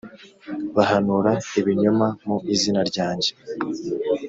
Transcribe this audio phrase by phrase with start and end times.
[0.75, 3.31] bahanura ibinyoma mu izina ryanjye